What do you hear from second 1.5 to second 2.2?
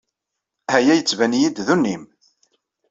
d unnim.